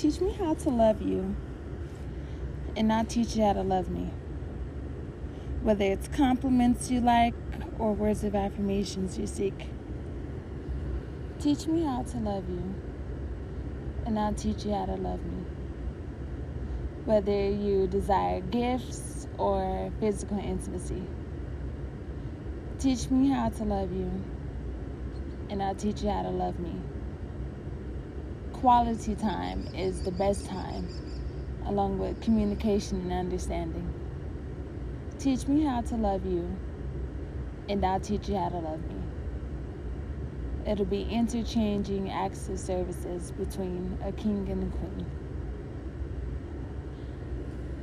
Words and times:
Teach 0.00 0.18
me 0.22 0.32
how 0.32 0.54
to 0.54 0.70
love 0.70 1.02
you, 1.02 1.36
and 2.74 2.90
I'll 2.90 3.04
teach 3.04 3.36
you 3.36 3.44
how 3.44 3.52
to 3.52 3.62
love 3.62 3.90
me. 3.90 4.08
Whether 5.62 5.84
it's 5.84 6.08
compliments 6.08 6.90
you 6.90 7.02
like 7.02 7.34
or 7.78 7.92
words 7.92 8.24
of 8.24 8.34
affirmations 8.34 9.18
you 9.18 9.26
seek. 9.26 9.66
Teach 11.38 11.66
me 11.66 11.82
how 11.82 12.02
to 12.04 12.16
love 12.16 12.48
you, 12.48 12.74
and 14.06 14.18
I'll 14.18 14.32
teach 14.32 14.64
you 14.64 14.72
how 14.72 14.86
to 14.86 14.96
love 14.96 15.22
me. 15.22 15.44
Whether 17.04 17.50
you 17.50 17.86
desire 17.86 18.40
gifts 18.40 19.28
or 19.36 19.92
physical 20.00 20.38
intimacy. 20.38 21.02
Teach 22.78 23.10
me 23.10 23.28
how 23.28 23.50
to 23.50 23.64
love 23.64 23.92
you, 23.92 24.10
and 25.50 25.62
I'll 25.62 25.74
teach 25.74 26.00
you 26.00 26.08
how 26.08 26.22
to 26.22 26.30
love 26.30 26.58
me. 26.58 26.72
Quality 28.60 29.14
time 29.14 29.66
is 29.74 30.02
the 30.02 30.10
best 30.10 30.44
time, 30.44 30.86
along 31.64 31.98
with 31.98 32.20
communication 32.20 33.00
and 33.00 33.12
understanding. 33.12 33.88
Teach 35.18 35.48
me 35.48 35.62
how 35.62 35.80
to 35.80 35.96
love 35.96 36.26
you, 36.26 36.46
and 37.70 37.82
I'll 37.82 38.00
teach 38.00 38.28
you 38.28 38.36
how 38.36 38.50
to 38.50 38.58
love 38.58 38.80
me. 38.80 38.96
It'll 40.66 40.84
be 40.84 41.04
interchanging 41.04 42.10
acts 42.10 42.50
of 42.50 42.58
services 42.58 43.30
between 43.30 43.96
a 44.04 44.12
king 44.12 44.46
and 44.50 44.70
a 44.70 44.76
queen. 44.76 45.06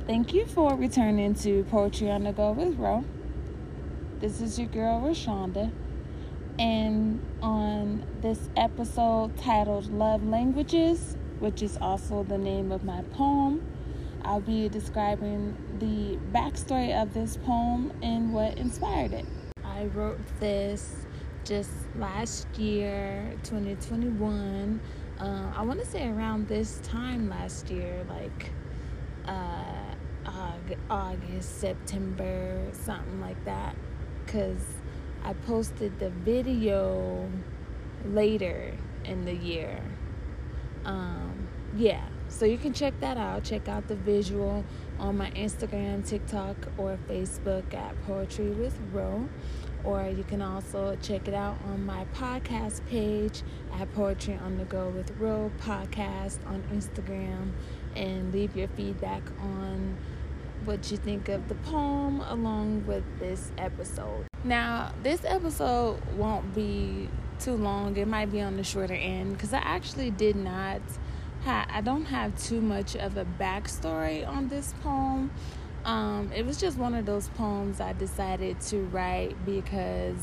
Thank 0.06 0.32
you 0.32 0.46
for 0.46 0.76
returning 0.76 1.34
to 1.34 1.64
Poetry 1.64 2.08
on 2.08 2.22
the 2.22 2.30
Go 2.30 2.52
with 2.52 2.76
Ro. 2.76 3.04
This 4.20 4.40
is 4.40 4.60
your 4.60 4.68
girl 4.68 5.00
Rochanda, 5.00 5.72
and 6.58 7.24
on 7.40 8.04
this 8.20 8.48
episode 8.56 9.36
titled 9.36 9.92
Love 9.92 10.24
Languages, 10.26 11.16
which 11.38 11.62
is 11.62 11.78
also 11.80 12.24
the 12.24 12.38
name 12.38 12.72
of 12.72 12.84
my 12.84 13.02
poem, 13.12 13.64
I'll 14.24 14.40
be 14.40 14.68
describing 14.68 15.56
the 15.78 16.18
backstory 16.36 17.00
of 17.00 17.14
this 17.14 17.36
poem 17.36 17.92
and 18.02 18.32
what 18.32 18.58
inspired 18.58 19.12
it. 19.12 19.24
I 19.64 19.84
wrote 19.86 20.18
this 20.40 21.06
just 21.44 21.70
last 21.96 22.48
year, 22.58 23.32
2021. 23.44 24.80
Uh, 25.20 25.52
I 25.56 25.62
want 25.62 25.80
to 25.80 25.86
say 25.86 26.08
around 26.08 26.48
this 26.48 26.80
time 26.82 27.28
last 27.28 27.70
year, 27.70 28.04
like 28.08 28.50
uh, 29.26 29.78
August, 30.90 31.60
September, 31.60 32.66
something 32.72 33.20
like 33.20 33.42
that 33.44 33.76
because 34.24 34.62
I 35.24 35.32
posted 35.32 35.98
the 35.98 36.10
video 36.10 37.28
later 38.04 38.72
in 39.04 39.24
the 39.24 39.34
year. 39.34 39.80
Um, 40.84 41.48
yeah, 41.76 42.06
so 42.28 42.44
you 42.44 42.58
can 42.58 42.72
check 42.72 42.98
that 43.00 43.16
out. 43.16 43.44
Check 43.44 43.68
out 43.68 43.88
the 43.88 43.96
visual 43.96 44.64
on 44.98 45.16
my 45.16 45.30
Instagram, 45.32 46.06
TikTok, 46.06 46.56
or 46.76 46.98
Facebook 47.08 47.74
at 47.74 48.00
Poetry 48.06 48.50
with 48.50 48.78
Ro. 48.92 49.28
Or 49.84 50.08
you 50.08 50.24
can 50.24 50.42
also 50.42 50.96
check 51.00 51.28
it 51.28 51.34
out 51.34 51.56
on 51.66 51.86
my 51.86 52.04
podcast 52.14 52.84
page 52.86 53.42
at 53.78 53.92
Poetry 53.94 54.38
on 54.44 54.58
the 54.58 54.64
Go 54.64 54.88
with 54.88 55.10
Ro 55.18 55.50
podcast 55.60 56.38
on 56.46 56.62
Instagram 56.72 57.52
and 57.94 58.32
leave 58.32 58.56
your 58.56 58.68
feedback 58.68 59.22
on 59.40 59.96
what 60.68 60.90
you 60.90 60.98
think 60.98 61.30
of 61.30 61.48
the 61.48 61.54
poem 61.54 62.20
along 62.20 62.86
with 62.86 63.02
this 63.18 63.50
episode. 63.56 64.26
Now, 64.44 64.92
this 65.02 65.24
episode 65.24 65.98
won't 66.14 66.54
be 66.54 67.08
too 67.40 67.54
long. 67.54 67.96
It 67.96 68.06
might 68.06 68.30
be 68.30 68.42
on 68.42 68.58
the 68.58 68.62
shorter 68.62 68.94
end 68.94 69.32
because 69.32 69.54
I 69.54 69.58
actually 69.58 70.10
did 70.10 70.36
not 70.36 70.82
ha- 71.44 71.66
I 71.70 71.80
don't 71.80 72.04
have 72.04 72.38
too 72.38 72.60
much 72.60 72.94
of 72.96 73.16
a 73.16 73.24
backstory 73.24 74.28
on 74.28 74.48
this 74.48 74.74
poem. 74.82 75.30
Um, 75.86 76.30
it 76.36 76.44
was 76.44 76.58
just 76.58 76.76
one 76.76 76.94
of 76.94 77.06
those 77.06 77.28
poems 77.30 77.80
I 77.80 77.94
decided 77.94 78.60
to 78.62 78.80
write 78.86 79.42
because 79.46 80.18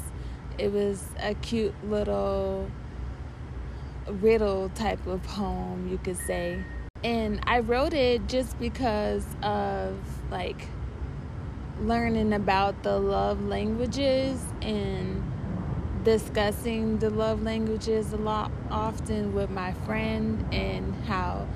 it 0.60 0.72
was 0.72 1.04
a 1.20 1.34
cute 1.34 1.74
little 1.84 2.70
riddle 4.08 4.70
type 4.70 5.08
of 5.08 5.24
poem, 5.24 5.90
you 5.90 5.98
could 5.98 6.18
say 6.18 6.64
and 7.06 7.40
I 7.46 7.60
wrote 7.60 7.94
it 7.94 8.28
just 8.28 8.58
because 8.58 9.24
of 9.44 9.96
like 10.32 10.68
learning 11.80 12.34
about 12.34 12.82
the 12.82 12.98
love 12.98 13.46
languages 13.46 14.44
and 14.64 15.24
discussing 16.04 16.98
the 16.98 17.12
love 17.12 17.44
languages 17.44 18.12
a 18.12 18.18
lot 18.18 18.52
often 18.72 19.36
with 19.36 19.52
my 19.52 19.74
friend 19.86 20.44
and 20.52 20.96
how 21.06 21.48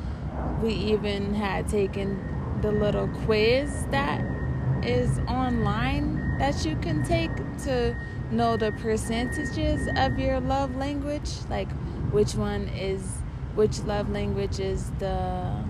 we 0.62 0.72
even 0.72 1.34
had 1.34 1.68
taken 1.68 2.60
the 2.62 2.72
little 2.72 3.08
quiz 3.26 3.86
that 3.90 4.24
is 4.84 5.18
online 5.28 6.38
that 6.38 6.64
you 6.64 6.76
can 6.76 7.04
take 7.04 7.32
to 7.58 7.98
know 8.30 8.56
the 8.56 8.72
percentages 8.74 9.90
of 9.96 10.20
your 10.20 10.40
love 10.40 10.76
language 10.76 11.32
like 11.50 11.72
which 12.12 12.36
one 12.36 12.68
is 12.70 13.19
which 13.60 13.82
love 13.82 14.10
language 14.10 14.58
is 14.62 14.90
the 15.00 15.62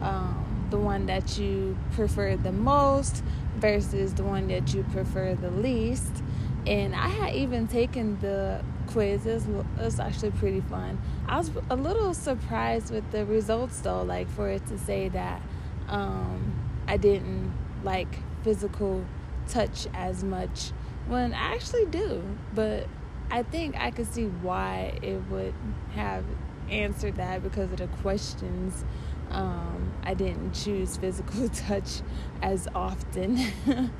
um, 0.00 0.66
the 0.70 0.78
one 0.78 1.06
that 1.06 1.36
you 1.38 1.76
prefer 1.90 2.36
the 2.36 2.52
most 2.52 3.24
versus 3.56 4.14
the 4.14 4.22
one 4.22 4.46
that 4.46 4.72
you 4.72 4.84
prefer 4.92 5.34
the 5.34 5.50
least. 5.50 6.22
And 6.68 6.94
I 6.94 7.08
had 7.08 7.34
even 7.34 7.66
taken 7.66 8.16
the 8.20 8.62
quiz. 8.86 9.26
It 9.26 9.42
was, 9.76 9.98
actually 9.98 10.30
pretty 10.30 10.60
fun. 10.60 11.02
I 11.26 11.36
was 11.36 11.50
a 11.68 11.74
little 11.74 12.14
surprised 12.14 12.92
with 12.92 13.10
the 13.10 13.26
results 13.26 13.80
though, 13.80 14.02
like 14.02 14.30
for 14.30 14.48
it 14.48 14.64
to 14.66 14.78
say 14.78 15.08
that 15.08 15.42
um, 15.88 16.54
I 16.86 16.96
didn't 16.96 17.52
like 17.82 18.20
physical 18.44 19.04
touch 19.48 19.88
as 19.94 20.22
much 20.22 20.70
when 21.08 21.34
I 21.34 21.54
actually 21.56 21.86
do. 21.86 22.22
But 22.54 22.86
I 23.32 23.42
think 23.42 23.76
I 23.76 23.90
could 23.90 24.06
see 24.06 24.26
why 24.26 24.96
it 25.02 25.20
would 25.28 25.54
have 25.94 26.24
answered 26.70 27.16
that 27.16 27.42
because 27.42 27.70
of 27.72 27.78
the 27.78 27.88
questions. 27.88 28.84
Um, 29.30 29.92
I 30.02 30.14
didn't 30.14 30.52
choose 30.52 30.96
physical 30.96 31.48
touch 31.66 32.02
as 32.42 32.68
often. 32.74 33.38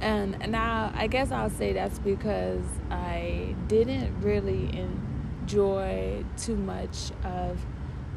and 0.00 0.50
now 0.50 0.92
I 0.94 1.06
guess 1.06 1.30
I'll 1.30 1.50
say 1.50 1.72
that's 1.72 1.98
because 1.98 2.64
I 2.90 3.54
didn't 3.68 4.20
really 4.20 4.70
enjoy 4.76 6.24
too 6.36 6.56
much 6.56 7.12
of 7.24 7.64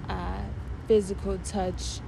uh, 0.09 0.41
physical 0.87 1.37
touch 1.39 1.99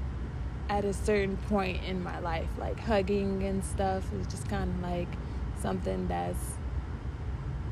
at 0.70 0.84
a 0.84 0.94
certain 0.94 1.38
point 1.38 1.84
in 1.84 2.04
my 2.04 2.20
life. 2.20 2.50
Like 2.58 2.80
hugging 2.80 3.44
and 3.44 3.64
stuff 3.64 4.04
is 4.14 4.26
just 4.28 4.50
kind 4.50 4.70
of 4.70 4.90
like 4.90 5.10
something 5.62 6.08
that's 6.08 6.54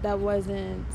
that 0.04 0.20
wasn't 0.20 0.86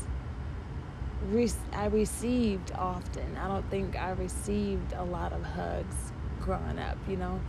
re- 1.27 1.51
I 1.73 1.87
received 1.87 2.71
often. 2.73 3.37
I 3.37 3.47
don't 3.47 3.69
think 3.69 3.97
I 3.97 4.11
received 4.11 4.93
a 4.93 5.03
lot 5.03 5.33
of 5.33 5.43
hugs 5.43 6.11
growing 6.39 6.79
up, 6.79 6.97
you 7.07 7.17
know. 7.17 7.39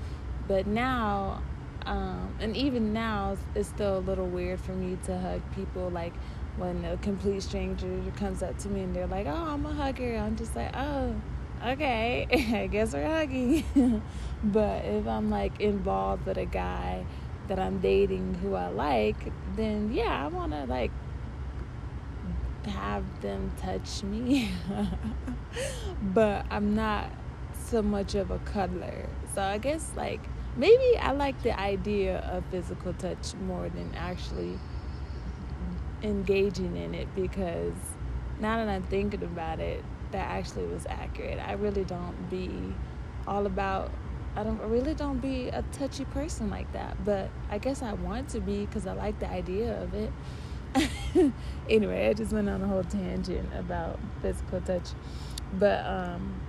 But 0.48 0.66
now, 0.66 1.42
um, 1.86 2.34
and 2.41 2.56
even 2.56 2.92
now, 2.92 3.36
it's 3.54 3.69
still 3.69 3.98
a 3.98 4.00
little 4.00 4.26
weird 4.26 4.60
for 4.60 4.72
me 4.72 4.98
to 5.04 5.19
hug 5.19 5.42
people. 5.54 5.91
Like 5.91 6.12
when 6.56 6.84
a 6.84 6.97
complete 6.98 7.42
stranger 7.42 7.88
comes 8.16 8.42
up 8.42 8.58
to 8.58 8.69
me 8.69 8.82
and 8.82 8.94
they're 8.94 9.06
like, 9.06 9.26
"Oh, 9.26 9.48
I'm 9.48 9.64
a 9.66 9.72
hugger," 9.72 10.16
I'm 10.16 10.37
just 10.37 10.56
like, 10.56 10.70
"Oh." 10.76 11.14
Okay, 11.62 12.26
I 12.54 12.69
guess 12.69 12.94
we're 12.94 13.06
hugging. 13.06 13.64
but 14.44 14.82
if 14.87 15.06
I'm 15.06 15.28
like 15.28 15.60
involved 15.60 16.25
with 16.25 16.38
a 16.38 16.47
guy 16.47 17.04
that 17.48 17.58
I'm 17.58 17.81
dating 17.81 18.34
who 18.37 18.54
I 18.54 18.69
like, 18.69 19.31
then 19.56 19.92
yeah, 19.92 20.25
I 20.25 20.28
want 20.28 20.52
to 20.52 20.64
like 20.64 20.91
have 22.66 23.04
them 23.21 23.53
touch 23.60 24.03
me. 24.03 24.50
but 26.02 26.46
I'm 26.50 26.75
not 26.75 27.11
so 27.55 27.82
much 27.82 28.14
of 28.14 28.31
a 28.31 28.38
cuddler. 28.40 29.08
So 29.35 29.43
I 29.43 29.58
guess 29.58 29.93
like 29.96 30.20
maybe 30.56 30.99
I 30.99 31.12
like 31.12 31.43
the 31.43 31.58
idea 31.58 32.19
of 32.19 32.44
physical 32.46 32.93
touch 32.94 33.35
more 33.46 33.69
than 33.69 33.94
actually 33.94 34.58
engaging 36.02 36.76
in 36.76 36.94
it 36.94 37.14
because 37.14 37.75
now 38.40 38.56
that 38.56 38.69
I'm 38.69 38.82
thinking 38.85 39.23
about 39.23 39.61
it, 39.61 39.85
that 40.12 40.26
actually 40.26 40.67
was 40.67 40.87
accurate. 40.88 41.38
I 41.38 41.52
really 41.52 41.85
don't 41.85 42.31
be 42.31 42.75
all 43.26 43.46
about 43.46 43.90
I 44.37 44.44
don't 44.44 44.61
I 44.61 44.64
really 44.64 44.94
don't 44.94 45.19
be 45.19 45.49
a 45.49 45.62
touchy 45.73 46.05
person 46.06 46.50
like 46.50 46.73
that, 46.73 47.05
but 47.05 47.31
I 47.50 47.58
guess 47.58 47.82
I 47.82 47.94
want 47.94 48.29
to 48.31 48.40
be 48.40 48.67
cuz 48.73 48.87
I 48.87 48.93
like 48.93 49.19
the 49.19 49.29
idea 49.29 49.81
of 49.82 49.94
it. 49.94 50.12
anyway, 51.69 52.08
I 52.08 52.12
just 52.12 52.32
went 52.32 52.49
on 52.49 52.62
a 52.62 52.67
whole 52.67 52.84
tangent 52.84 53.49
about 53.55 53.99
physical 54.22 54.61
touch. 54.61 54.90
But 55.58 55.84
um, 55.84 56.40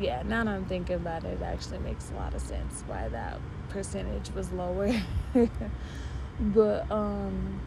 yeah, 0.00 0.22
now 0.22 0.44
that 0.44 0.50
I'm 0.50 0.64
thinking 0.64 0.96
about 0.96 1.24
it, 1.24 1.40
it 1.40 1.42
actually 1.42 1.78
makes 1.78 2.10
a 2.10 2.14
lot 2.14 2.34
of 2.34 2.40
sense 2.40 2.84
why 2.86 3.08
that 3.08 3.40
percentage 3.68 4.30
was 4.30 4.50
lower. 4.52 4.92
but 6.40 6.90
um, 6.90 7.60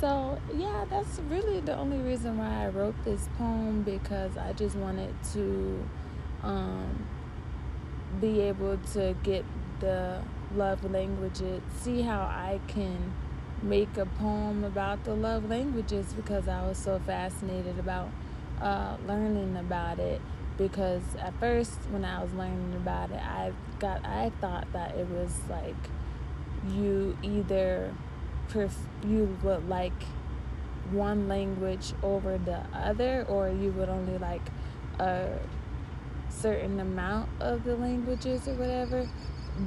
so 0.00 0.38
yeah, 0.54 0.84
that's 0.90 1.20
really 1.28 1.60
the 1.60 1.76
only 1.76 1.98
reason 1.98 2.38
why 2.38 2.64
I 2.64 2.68
wrote 2.68 2.94
this 3.04 3.28
poem 3.38 3.82
because 3.82 4.36
I 4.36 4.52
just 4.52 4.76
wanted 4.76 5.14
to 5.32 5.88
um, 6.42 7.06
be 8.20 8.40
able 8.40 8.78
to 8.94 9.14
get 9.22 9.44
the 9.80 10.20
love 10.54 10.84
languages, 10.90 11.62
see 11.80 12.02
how 12.02 12.20
I 12.20 12.60
can 12.68 13.12
make 13.62 13.96
a 13.96 14.06
poem 14.06 14.64
about 14.64 15.04
the 15.04 15.14
love 15.14 15.48
languages 15.48 16.12
because 16.14 16.48
I 16.48 16.66
was 16.66 16.78
so 16.78 17.00
fascinated 17.06 17.78
about 17.78 18.08
uh, 18.60 18.96
learning 19.06 19.56
about 19.56 19.98
it. 19.98 20.20
Because 20.58 21.02
at 21.18 21.38
first, 21.40 21.72
when 21.90 22.04
I 22.04 22.22
was 22.22 22.32
learning 22.34 22.74
about 22.76 23.10
it, 23.10 23.20
I 23.22 23.52
got 23.78 24.04
I 24.04 24.30
thought 24.40 24.70
that 24.72 24.94
it 24.94 25.08
was 25.08 25.40
like 25.48 25.74
you 26.68 27.16
either 27.22 27.92
pref- 28.48 28.86
you 29.06 29.36
would 29.42 29.68
like 29.68 30.04
one 30.90 31.28
language 31.28 31.94
over 32.02 32.38
the 32.38 32.60
other, 32.74 33.24
or 33.28 33.48
you 33.48 33.72
would 33.72 33.88
only 33.88 34.18
like 34.18 34.42
a 34.98 35.28
certain 36.28 36.80
amount 36.80 37.28
of 37.40 37.64
the 37.64 37.76
languages 37.76 38.48
or 38.48 38.54
whatever. 38.54 39.08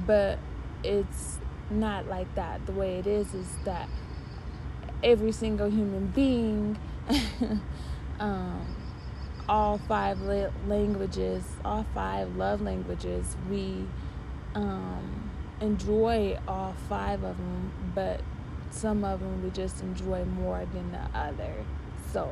But 0.06 0.40
it's 0.84 1.40
not 1.70 2.08
like 2.08 2.34
that. 2.36 2.66
The 2.66 2.72
way 2.72 2.98
it 3.00 3.08
is 3.08 3.34
is 3.34 3.48
that 3.66 3.90
every 5.04 5.32
single 5.32 5.70
human 5.70 6.08
being, 6.08 6.78
um, 8.20 8.66
all 9.48 9.78
five 9.78 10.22
la- 10.22 10.50
languages, 10.68 11.44
all 11.64 11.86
five 11.94 12.36
love 12.36 12.62
languages, 12.62 13.36
we 13.50 13.86
um, 14.54 15.32
enjoy 15.62 16.38
all 16.48 16.76
five 16.90 17.24
of 17.24 17.38
them, 17.38 17.72
but 17.94 18.22
some 18.72 19.04
of 19.04 19.20
them 19.20 19.44
we 19.44 19.50
just 19.52 19.82
enjoy 19.82 20.26
more 20.26 20.66
than 20.74 20.92
the 20.92 21.18
other. 21.18 21.54
So 22.12 22.30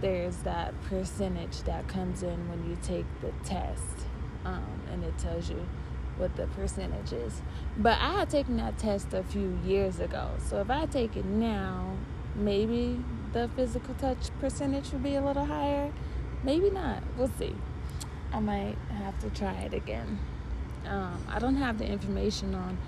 there's 0.00 0.36
that 0.38 0.74
percentage 0.84 1.62
that 1.62 1.86
comes 1.88 2.22
in 2.22 2.48
when 2.48 2.68
you 2.68 2.76
take 2.82 3.06
the 3.20 3.32
test, 3.44 4.06
um, 4.44 4.80
and 4.90 5.04
it 5.04 5.16
tells 5.18 5.48
you 5.50 5.66
what 6.16 6.36
the 6.36 6.46
percentage 6.48 7.12
is. 7.12 7.42
But 7.76 7.98
I 7.98 8.12
had 8.12 8.30
taken 8.30 8.56
that 8.58 8.78
test 8.78 9.12
a 9.14 9.22
few 9.22 9.58
years 9.64 10.00
ago. 10.00 10.30
So 10.48 10.60
if 10.60 10.70
I 10.70 10.86
take 10.86 11.16
it 11.16 11.24
now, 11.24 11.96
maybe 12.34 13.02
the 13.32 13.48
physical 13.56 13.94
touch 13.94 14.30
percentage 14.40 14.92
would 14.92 15.02
be 15.02 15.14
a 15.14 15.24
little 15.24 15.44
higher. 15.44 15.92
Maybe 16.42 16.70
not. 16.70 17.02
We'll 17.16 17.30
see. 17.38 17.54
I 18.32 18.40
might 18.40 18.76
have 18.98 19.18
to 19.20 19.30
try 19.30 19.52
it 19.52 19.74
again. 19.74 20.18
Um, 20.86 21.22
I 21.28 21.38
don't 21.38 21.56
have 21.56 21.78
the 21.78 21.86
information 21.86 22.54
on 22.54 22.78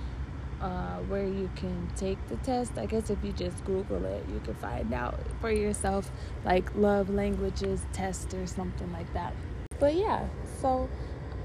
uh, 0.60 0.98
where 1.08 1.26
you 1.26 1.50
can 1.56 1.88
take 1.96 2.18
the 2.28 2.36
test. 2.36 2.78
I 2.78 2.86
guess 2.86 3.10
if 3.10 3.22
you 3.22 3.32
just 3.32 3.64
Google 3.64 4.04
it, 4.04 4.24
you 4.32 4.40
can 4.40 4.54
find 4.54 4.92
out 4.92 5.18
for 5.40 5.50
yourself, 5.50 6.10
like 6.44 6.74
love 6.74 7.10
languages 7.10 7.82
test 7.92 8.32
or 8.34 8.46
something 8.46 8.90
like 8.92 9.12
that. 9.12 9.34
But 9.78 9.94
yeah, 9.94 10.26
so 10.60 10.88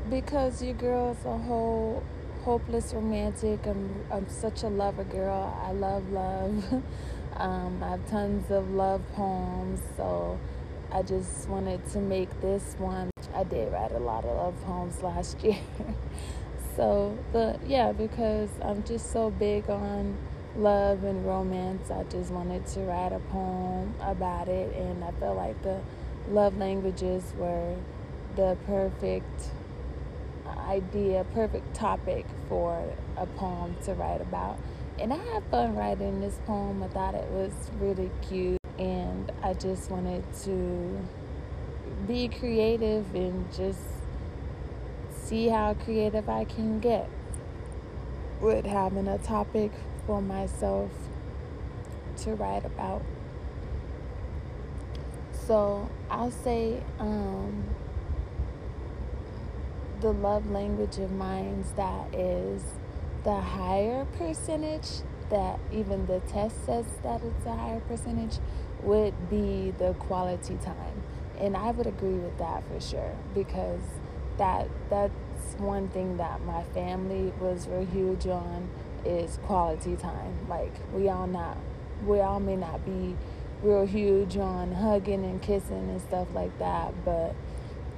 because 0.09 0.61
your 0.63 0.73
girl's 0.73 1.23
a 1.25 1.37
whole 1.37 2.03
hopeless 2.43 2.93
romantic. 2.93 3.65
I'm 3.65 4.05
I'm 4.11 4.27
such 4.29 4.63
a 4.63 4.67
lover 4.67 5.03
girl. 5.03 5.55
I 5.63 5.71
love 5.71 6.11
love. 6.11 6.83
um, 7.37 7.83
I 7.83 7.91
have 7.91 8.09
tons 8.09 8.49
of 8.51 8.71
love 8.71 9.01
poems, 9.13 9.81
so 9.95 10.39
I 10.91 11.03
just 11.03 11.47
wanted 11.47 11.85
to 11.91 11.99
make 11.99 12.29
this 12.41 12.75
one. 12.79 13.11
I 13.35 13.43
did 13.43 13.71
write 13.71 13.91
a 13.91 13.99
lot 13.99 14.25
of 14.25 14.35
love 14.35 14.61
poems 14.65 15.01
last 15.03 15.39
year. 15.43 15.59
so 16.75 17.17
the 17.31 17.59
yeah, 17.67 17.91
because 17.91 18.49
I'm 18.61 18.83
just 18.83 19.11
so 19.11 19.29
big 19.29 19.69
on 19.69 20.17
love 20.55 21.03
and 21.03 21.25
romance, 21.25 21.91
I 21.91 22.03
just 22.03 22.31
wanted 22.31 22.65
to 22.67 22.79
write 22.81 23.13
a 23.13 23.19
poem 23.31 23.93
about 24.01 24.47
it 24.47 24.75
and 24.75 25.03
I 25.03 25.11
felt 25.11 25.37
like 25.37 25.61
the 25.61 25.79
love 26.29 26.57
languages 26.57 27.33
were 27.37 27.75
the 28.35 28.57
perfect 28.65 29.51
idea, 30.57 31.25
perfect 31.33 31.73
topic 31.73 32.25
for 32.47 32.83
a 33.17 33.25
poem 33.25 33.75
to 33.85 33.93
write 33.93 34.21
about. 34.21 34.57
And 34.97 35.13
I 35.13 35.17
had 35.17 35.43
fun 35.51 35.75
writing 35.75 36.19
this 36.19 36.39
poem. 36.45 36.83
I 36.83 36.87
thought 36.87 37.15
it 37.15 37.29
was 37.29 37.53
really 37.79 38.11
cute, 38.27 38.59
and 38.77 39.31
I 39.41 39.53
just 39.53 39.89
wanted 39.89 40.23
to 40.43 40.99
be 42.07 42.27
creative 42.27 43.13
and 43.15 43.51
just 43.53 43.79
see 45.11 45.47
how 45.47 45.73
creative 45.73 46.27
I 46.27 46.43
can 46.43 46.79
get 46.79 47.09
with 48.41 48.65
having 48.65 49.07
a 49.07 49.17
topic 49.17 49.71
for 50.05 50.21
myself 50.21 50.91
to 52.17 52.35
write 52.35 52.65
about. 52.65 53.03
So 55.45 55.89
I'll 56.09 56.31
say, 56.31 56.81
um, 56.99 57.63
the 60.01 60.11
love 60.11 60.49
language 60.49 60.97
of 60.97 61.11
minds 61.11 61.71
that 61.73 62.13
is 62.13 62.63
the 63.23 63.35
higher 63.35 64.05
percentage 64.17 64.87
that 65.29 65.59
even 65.71 66.05
the 66.05 66.19
test 66.21 66.65
says 66.65 66.85
that 67.03 67.21
it's 67.21 67.45
a 67.45 67.55
higher 67.55 67.79
percentage 67.81 68.39
would 68.81 69.29
be 69.29 69.71
the 69.77 69.93
quality 69.93 70.57
time. 70.63 71.03
And 71.39 71.55
i 71.55 71.71
would 71.71 71.87
agree 71.87 72.15
with 72.15 72.37
that 72.37 72.63
for 72.67 72.79
sure 72.79 73.15
because 73.33 73.81
that 74.37 74.67
that's 74.89 75.13
one 75.57 75.89
thing 75.89 76.17
that 76.17 76.41
my 76.41 76.63
family 76.73 77.33
was 77.39 77.67
real 77.67 77.85
huge 77.85 78.27
on 78.27 78.69
is 79.05 79.39
quality 79.43 79.95
time. 79.95 80.47
Like 80.49 80.73
we 80.93 81.09
all 81.09 81.27
not 81.27 81.57
we 82.05 82.19
all 82.21 82.39
may 82.39 82.55
not 82.55 82.85
be 82.85 83.15
real 83.61 83.85
huge 83.85 84.37
on 84.37 84.71
hugging 84.71 85.23
and 85.25 85.41
kissing 85.41 85.89
and 85.89 86.01
stuff 86.01 86.27
like 86.33 86.57
that 86.59 86.93
but 87.03 87.35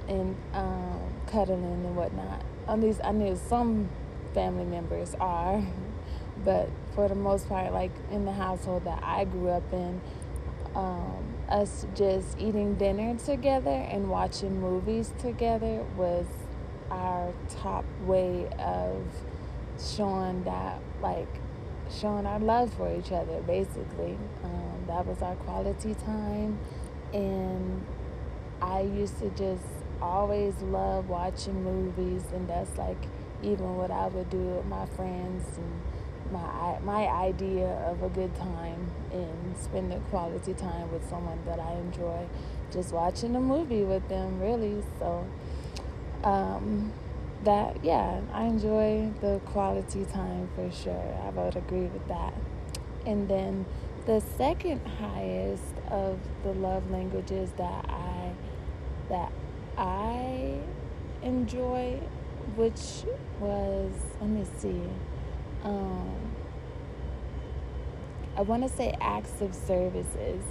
and 0.08 0.36
um, 0.52 1.00
cuddling 1.26 1.64
and 1.64 1.96
whatnot. 1.96 2.42
At 2.68 2.80
least 2.80 3.00
I 3.02 3.12
knew 3.12 3.38
some 3.48 3.88
family 4.34 4.64
members 4.64 5.14
are, 5.20 5.62
but 6.44 6.68
for 6.94 7.08
the 7.08 7.14
most 7.14 7.48
part, 7.48 7.72
like 7.72 7.92
in 8.10 8.24
the 8.24 8.32
household 8.32 8.84
that 8.84 9.02
I 9.02 9.24
grew 9.24 9.48
up 9.48 9.72
in, 9.72 10.00
um, 10.74 11.34
us 11.48 11.86
just 11.94 12.38
eating 12.38 12.74
dinner 12.74 13.18
together 13.18 13.70
and 13.70 14.08
watching 14.08 14.60
movies 14.60 15.12
together 15.18 15.84
was 15.96 16.26
our 16.90 17.32
top 17.48 17.84
way 18.04 18.48
of 18.58 19.02
showing 19.78 20.44
that, 20.44 20.80
like, 21.00 21.28
showing 21.90 22.26
our 22.26 22.38
love 22.38 22.72
for 22.74 22.94
each 22.94 23.12
other, 23.12 23.40
basically. 23.42 24.18
Um, 24.44 24.84
that 24.86 25.06
was 25.06 25.20
our 25.22 25.34
quality 25.36 25.94
time. 25.94 26.58
And 27.12 27.84
I 28.60 28.80
used 28.80 29.18
to 29.20 29.30
just 29.30 29.64
always 30.02 30.60
love 30.62 31.08
watching 31.08 31.62
movies, 31.62 32.24
and 32.34 32.48
that's 32.48 32.76
like 32.76 32.98
even 33.42 33.76
what 33.76 33.90
I 33.90 34.08
would 34.08 34.30
do 34.30 34.38
with 34.38 34.66
my 34.66 34.86
friends 34.86 35.44
and 35.56 35.80
my 36.32 36.78
my 36.80 37.06
idea 37.08 37.68
of 37.86 38.02
a 38.02 38.08
good 38.08 38.34
time 38.34 38.90
and 39.12 39.56
spending 39.56 40.00
quality 40.10 40.54
time 40.54 40.90
with 40.92 41.08
someone 41.08 41.38
that 41.46 41.60
I 41.60 41.72
enjoy, 41.74 42.26
just 42.72 42.92
watching 42.92 43.36
a 43.36 43.40
movie 43.40 43.82
with 43.82 44.08
them. 44.08 44.40
Really, 44.40 44.82
so 44.98 45.26
um, 46.24 46.92
that 47.44 47.84
yeah, 47.84 48.20
I 48.32 48.44
enjoy 48.44 49.10
the 49.20 49.40
quality 49.46 50.04
time 50.04 50.48
for 50.54 50.70
sure. 50.70 51.18
I 51.24 51.30
would 51.30 51.56
agree 51.56 51.86
with 51.86 52.06
that. 52.08 52.34
And 53.06 53.28
then 53.28 53.66
the 54.06 54.20
second 54.36 54.80
highest 54.86 55.74
of 55.90 56.18
the 56.42 56.52
love 56.54 56.90
languages 56.90 57.50
that 57.56 57.84
I 57.88 58.32
that 59.08 59.32
I 59.76 60.58
enjoy, 61.22 62.00
which 62.56 63.04
was, 63.40 63.92
let 64.20 64.30
me 64.30 64.44
see, 64.58 64.82
um, 65.64 66.32
I 68.36 68.42
want 68.42 68.62
to 68.62 68.68
say 68.68 68.96
acts 69.00 69.40
of 69.40 69.54
services 69.54 70.42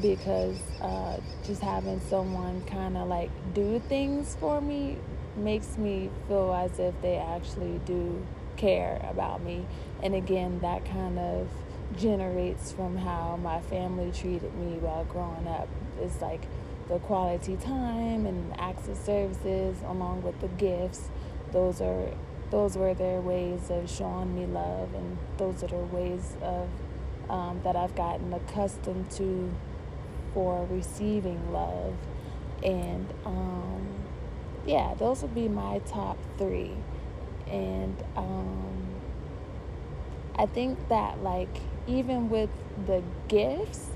because 0.00 0.56
uh, 0.80 1.18
just 1.44 1.60
having 1.60 2.00
someone 2.00 2.62
kind 2.64 2.96
of 2.96 3.08
like 3.08 3.30
do 3.54 3.80
things 3.88 4.36
for 4.40 4.60
me 4.60 4.96
makes 5.36 5.76
me 5.76 6.10
feel 6.28 6.52
as 6.52 6.78
if 6.78 7.00
they 7.02 7.16
actually 7.16 7.80
do 7.84 8.24
care 8.56 9.04
about 9.10 9.42
me. 9.42 9.66
And 10.02 10.14
again, 10.14 10.60
that 10.60 10.84
kind 10.84 11.18
of 11.18 11.48
generates 11.96 12.72
from 12.72 12.96
how 12.96 13.38
my 13.42 13.60
family 13.60 14.12
treated 14.12 14.54
me 14.54 14.78
while 14.78 15.04
growing 15.04 15.46
up. 15.48 15.68
It's 16.00 16.20
like 16.20 16.42
the 16.90 16.98
quality 16.98 17.56
time 17.56 18.26
and 18.26 18.52
acts 18.58 18.88
of 18.88 18.96
services 18.96 19.76
along 19.86 20.22
with 20.24 20.38
the 20.40 20.48
gifts 20.48 21.08
those 21.52 21.80
are 21.80 22.12
those 22.50 22.76
were 22.76 22.94
their 22.94 23.20
ways 23.20 23.70
of 23.70 23.88
showing 23.88 24.34
me 24.34 24.44
love 24.44 24.92
and 24.94 25.16
those 25.36 25.62
are 25.62 25.68
the 25.68 25.76
ways 25.76 26.36
of 26.42 26.68
um, 27.28 27.60
that 27.62 27.76
i've 27.76 27.94
gotten 27.94 28.34
accustomed 28.34 29.08
to 29.08 29.54
for 30.34 30.66
receiving 30.68 31.52
love 31.52 31.94
and 32.64 33.06
um, 33.24 33.86
yeah 34.66 34.92
those 34.94 35.22
would 35.22 35.34
be 35.34 35.48
my 35.48 35.78
top 35.86 36.18
three 36.38 36.72
and 37.46 38.02
um, 38.16 38.76
i 40.36 40.44
think 40.44 40.88
that 40.88 41.22
like 41.22 41.60
even 41.90 42.28
with 42.28 42.50
the 42.86 43.02
gifts 43.28 43.88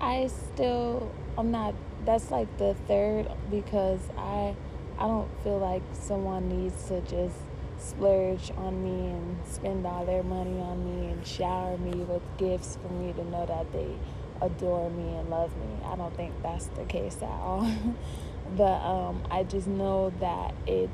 i 0.00 0.26
still 0.28 1.10
i'm 1.36 1.50
not 1.50 1.74
that's 2.04 2.30
like 2.30 2.48
the 2.56 2.74
third 2.86 3.28
because 3.50 4.00
I 4.16 4.56
I 4.98 5.06
don't 5.06 5.28
feel 5.44 5.58
like 5.58 5.82
someone 5.92 6.48
needs 6.48 6.88
to 6.88 7.00
just 7.02 7.36
splurge 7.78 8.50
on 8.56 8.82
me 8.82 9.10
and 9.10 9.36
spend 9.46 9.86
all 9.86 10.04
their 10.04 10.22
money 10.22 10.58
on 10.58 10.84
me 10.84 11.10
and 11.10 11.26
shower 11.26 11.76
me 11.78 11.92
with 11.92 12.22
gifts 12.36 12.78
for 12.82 12.92
me 12.94 13.12
to 13.12 13.24
know 13.24 13.46
that 13.46 13.70
they 13.72 13.94
adore 14.40 14.90
me 14.90 15.16
and 15.16 15.30
love 15.30 15.54
me. 15.56 15.84
I 15.84 15.96
don't 15.96 16.16
think 16.16 16.32
that's 16.42 16.66
the 16.68 16.84
case 16.84 17.18
at 17.18 17.28
all. 17.28 17.70
but 18.56 18.80
um, 18.82 19.22
I 19.30 19.44
just 19.44 19.66
know 19.66 20.10
that 20.20 20.54
it 20.66 20.90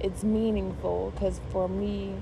it's 0.00 0.22
meaningful 0.24 1.12
because 1.14 1.40
for 1.50 1.68
me 1.68 2.14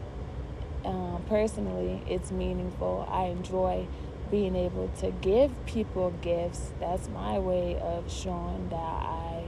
um, 0.84 1.24
personally, 1.28 2.02
it's 2.06 2.30
meaningful. 2.30 3.06
I 3.10 3.24
enjoy 3.24 3.86
being 4.30 4.54
able 4.54 4.88
to 5.00 5.10
give 5.10 5.50
people 5.66 6.12
gifts. 6.22 6.72
That's 6.80 7.08
my 7.08 7.38
way 7.38 7.78
of 7.80 8.10
showing 8.10 8.68
that 8.70 8.76
I 8.76 9.44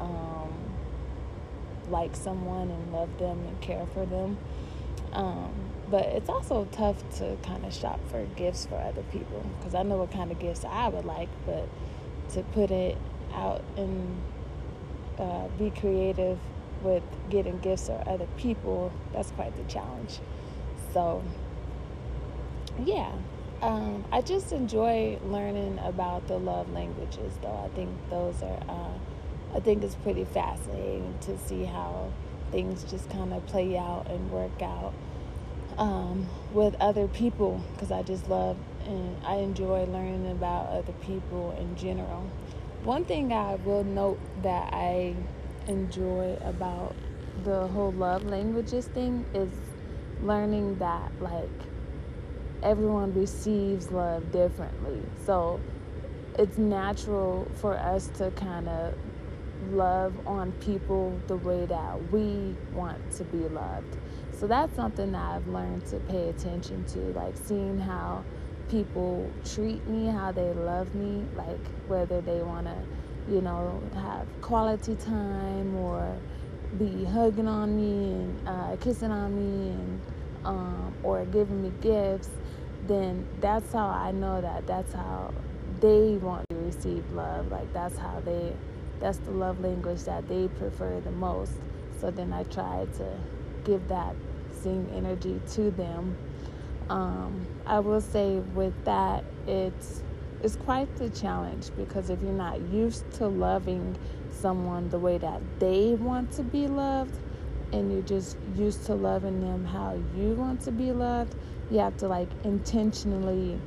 um, 0.00 0.52
like 1.88 2.14
someone 2.14 2.70
and 2.70 2.92
love 2.92 3.18
them 3.18 3.44
and 3.46 3.60
care 3.60 3.86
for 3.94 4.06
them. 4.06 4.38
Um, 5.12 5.52
but 5.90 6.04
it's 6.04 6.28
also 6.28 6.68
tough 6.70 6.96
to 7.18 7.36
kind 7.42 7.64
of 7.64 7.72
shop 7.72 7.98
for 8.10 8.24
gifts 8.36 8.66
for 8.66 8.76
other 8.76 9.02
people 9.04 9.44
because 9.58 9.74
I 9.74 9.82
know 9.82 9.96
what 9.96 10.12
kind 10.12 10.30
of 10.30 10.38
gifts 10.38 10.64
I 10.64 10.88
would 10.88 11.06
like, 11.06 11.30
but 11.46 11.66
to 12.34 12.42
put 12.42 12.70
it 12.70 12.98
out 13.32 13.64
and 13.76 14.20
uh, 15.18 15.48
be 15.58 15.70
creative 15.70 16.38
with 16.82 17.02
getting 17.30 17.58
gifts 17.58 17.86
for 17.86 18.02
other 18.06 18.26
people, 18.36 18.92
that's 19.12 19.30
quite 19.32 19.56
the 19.56 19.64
challenge. 19.64 20.20
So, 20.92 21.22
yeah, 22.84 23.12
um, 23.62 24.04
I 24.12 24.20
just 24.20 24.52
enjoy 24.52 25.18
learning 25.24 25.78
about 25.82 26.28
the 26.28 26.38
love 26.38 26.70
languages, 26.72 27.34
though. 27.42 27.62
I 27.64 27.74
think 27.74 27.90
those 28.10 28.42
are, 28.42 28.60
uh, 28.68 29.56
I 29.56 29.60
think 29.60 29.82
it's 29.82 29.96
pretty 29.96 30.24
fascinating 30.24 31.18
to 31.22 31.38
see 31.38 31.64
how 31.64 32.12
things 32.50 32.84
just 32.84 33.10
kind 33.10 33.32
of 33.32 33.44
play 33.46 33.76
out 33.76 34.06
and 34.10 34.30
work 34.30 34.62
out 34.62 34.92
um, 35.76 36.26
with 36.52 36.74
other 36.80 37.08
people 37.08 37.62
because 37.72 37.90
I 37.90 38.02
just 38.02 38.28
love 38.28 38.56
and 38.86 39.16
I 39.24 39.36
enjoy 39.36 39.84
learning 39.84 40.30
about 40.30 40.68
other 40.68 40.92
people 40.92 41.56
in 41.58 41.76
general. 41.76 42.26
One 42.84 43.04
thing 43.04 43.32
I 43.32 43.56
will 43.56 43.84
note 43.84 44.18
that 44.42 44.72
I 44.72 45.14
enjoy 45.66 46.38
about 46.42 46.94
the 47.44 47.66
whole 47.68 47.92
love 47.92 48.24
languages 48.24 48.86
thing 48.86 49.24
is 49.34 49.50
learning 50.22 50.78
that 50.78 51.10
like 51.20 51.48
everyone 52.62 53.14
receives 53.14 53.90
love 53.90 54.30
differently. 54.32 55.00
So 55.24 55.60
it's 56.38 56.58
natural 56.58 57.46
for 57.56 57.76
us 57.76 58.08
to 58.18 58.30
kind 58.32 58.68
of 58.68 58.94
love 59.70 60.14
on 60.26 60.52
people 60.52 61.18
the 61.26 61.36
way 61.36 61.66
that 61.66 62.12
we 62.12 62.54
want 62.72 63.10
to 63.12 63.24
be 63.24 63.48
loved. 63.48 63.96
So 64.32 64.46
that's 64.46 64.74
something 64.76 65.12
that 65.12 65.34
I've 65.34 65.48
learned 65.48 65.84
to 65.86 65.96
pay 66.00 66.28
attention 66.28 66.84
to, 66.86 66.98
like 67.18 67.36
seeing 67.36 67.78
how 67.78 68.24
people 68.68 69.28
treat 69.44 69.84
me, 69.88 70.06
how 70.06 70.30
they 70.30 70.52
love 70.52 70.94
me, 70.94 71.24
like 71.36 71.66
whether 71.88 72.20
they 72.20 72.42
want 72.42 72.66
to, 72.66 72.76
you 73.32 73.40
know, 73.40 73.82
have 73.94 74.26
quality 74.40 74.94
time 74.94 75.74
or 75.76 76.16
be 76.76 77.04
hugging 77.04 77.48
on 77.48 77.76
me 77.76 78.12
and 78.12 78.48
uh, 78.48 78.76
kissing 78.76 79.10
on 79.10 79.34
me 79.34 79.70
and 79.70 80.00
um, 80.44 80.94
or 81.02 81.24
giving 81.26 81.62
me 81.62 81.72
gifts, 81.80 82.30
then 82.86 83.26
that's 83.40 83.72
how 83.72 83.86
I 83.88 84.12
know 84.12 84.40
that 84.40 84.66
that's 84.66 84.92
how 84.92 85.32
they 85.80 86.16
want 86.16 86.44
to 86.50 86.56
receive 86.56 87.10
love. 87.12 87.50
Like 87.50 87.72
that's 87.72 87.96
how 87.98 88.20
they, 88.24 88.52
that's 89.00 89.18
the 89.18 89.30
love 89.30 89.60
language 89.60 90.02
that 90.04 90.28
they 90.28 90.48
prefer 90.48 91.00
the 91.00 91.10
most. 91.10 91.52
So 92.00 92.10
then 92.10 92.32
I 92.32 92.44
try 92.44 92.86
to 92.96 93.18
give 93.64 93.86
that 93.88 94.14
same 94.62 94.88
energy 94.94 95.40
to 95.52 95.70
them. 95.70 96.16
Um, 96.88 97.46
I 97.66 97.80
will 97.80 98.00
say 98.00 98.36
with 98.54 98.74
that, 98.84 99.24
it's 99.46 100.02
it's 100.42 100.54
quite 100.54 100.94
the 100.96 101.10
challenge 101.10 101.70
because 101.76 102.10
if 102.10 102.22
you're 102.22 102.32
not 102.32 102.60
used 102.70 103.10
to 103.14 103.26
loving 103.26 103.98
someone 104.40 104.88
the 104.90 104.98
way 104.98 105.18
that 105.18 105.40
they 105.58 105.94
want 105.94 106.32
to 106.32 106.42
be 106.42 106.66
loved 106.66 107.18
and 107.72 107.92
you're 107.92 108.02
just 108.02 108.36
used 108.54 108.86
to 108.86 108.94
loving 108.94 109.40
them 109.40 109.64
how 109.64 109.98
you 110.16 110.32
want 110.32 110.60
to 110.62 110.72
be 110.72 110.90
loved, 110.92 111.34
you 111.70 111.78
have 111.78 111.96
to 111.98 112.08
like 112.08 112.28
intentionally 112.44 113.60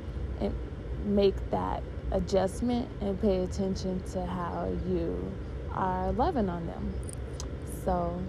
make 1.04 1.50
that 1.50 1.82
adjustment 2.10 2.88
and 3.00 3.20
pay 3.20 3.42
attention 3.42 4.02
to 4.12 4.24
how 4.26 4.68
you 4.86 5.32
are 5.72 6.12
loving 6.12 6.48
on 6.48 6.66
them. 6.66 6.94
So 7.84 8.22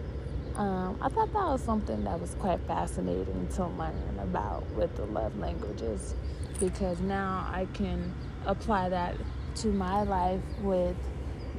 um, 0.55 0.97
I 1.01 1.09
thought 1.09 1.33
that 1.33 1.45
was 1.45 1.61
something 1.61 2.03
that 2.03 2.19
was 2.19 2.35
quite 2.35 2.59
fascinating 2.61 3.47
to 3.55 3.65
learn 3.65 4.19
about 4.19 4.69
with 4.71 4.95
the 4.95 5.05
love 5.05 5.37
languages 5.37 6.13
because 6.59 6.99
now 7.01 7.47
I 7.51 7.67
can 7.73 8.13
apply 8.45 8.89
that 8.89 9.15
to 9.55 9.67
my 9.67 10.03
life 10.03 10.41
with 10.61 10.95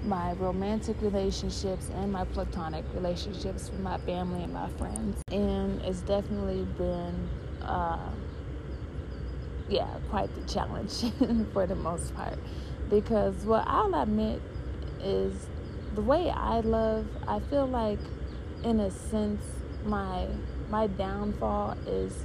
my 0.04 0.32
romantic 0.34 1.00
relationships 1.00 1.90
and 1.94 2.12
my 2.12 2.24
platonic 2.26 2.84
relationships 2.94 3.70
with 3.70 3.80
my 3.80 3.98
family 3.98 4.42
and 4.42 4.52
my 4.52 4.68
friends. 4.70 5.22
And 5.32 5.80
it's 5.82 6.00
definitely 6.00 6.64
been, 6.76 7.28
uh, 7.62 8.10
yeah, 9.68 9.88
quite 10.10 10.34
the 10.34 10.42
challenge 10.52 11.04
for 11.52 11.66
the 11.66 11.74
most 11.74 12.14
part. 12.14 12.38
Because 12.90 13.34
what 13.44 13.64
I'll 13.66 13.94
admit 13.94 14.42
is 15.00 15.48
the 15.94 16.02
way 16.02 16.30
I 16.30 16.60
love, 16.60 17.06
I 17.26 17.40
feel 17.40 17.66
like, 17.66 17.98
in 18.62 18.80
a 18.80 18.90
sense, 18.90 19.42
my 19.84 20.26
my 20.70 20.86
downfall 20.86 21.76
is 21.86 22.24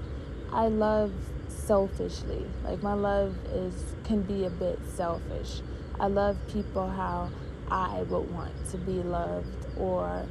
I 0.51 0.67
love 0.67 1.11
selfishly. 1.47 2.45
Like 2.63 2.81
my 2.81 2.93
love 2.93 3.35
is 3.53 3.95
can 4.03 4.21
be 4.21 4.45
a 4.45 4.49
bit 4.49 4.79
selfish. 4.95 5.61
I 5.99 6.07
love 6.07 6.37
people 6.47 6.89
how 6.89 7.29
I 7.71 8.03
would 8.03 8.31
want 8.31 8.53
to 8.71 8.77
be 8.77 9.03
loved 9.03 9.67
or 9.77 10.25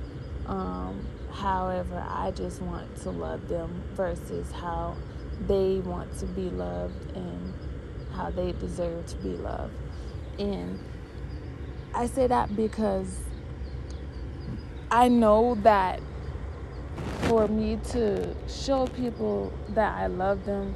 um, 0.46 1.06
however 1.32 2.04
I 2.08 2.30
just 2.32 2.60
want 2.60 2.96
to 3.02 3.10
love 3.10 3.48
them 3.48 3.82
versus 3.94 4.50
how 4.50 4.96
they 5.46 5.78
want 5.78 6.18
to 6.18 6.26
be 6.26 6.50
loved 6.50 7.16
and 7.16 7.54
how 8.12 8.30
they 8.30 8.52
deserve 8.52 9.06
to 9.06 9.16
be 9.16 9.30
loved. 9.30 9.74
And 10.38 10.78
I 11.94 12.06
say 12.06 12.26
that 12.26 12.56
because 12.56 13.20
I 14.90 15.08
know 15.08 15.54
that 15.62 16.00
for 17.22 17.46
me 17.46 17.78
to 17.90 18.34
show 18.48 18.86
people 18.88 19.52
that 19.70 19.96
I 19.96 20.06
love 20.06 20.44
them, 20.44 20.74